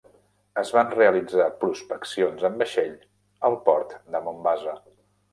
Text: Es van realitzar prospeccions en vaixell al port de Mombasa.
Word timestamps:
Es 0.59 0.69
van 0.75 0.87
realitzar 0.93 1.49
prospeccions 1.63 2.45
en 2.49 2.55
vaixell 2.61 2.95
al 3.51 3.57
port 3.69 3.93
de 4.17 4.23
Mombasa. 4.29 4.75